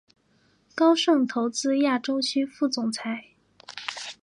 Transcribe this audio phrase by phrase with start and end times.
[0.73, 3.27] 高盛投资亚洲区副总裁。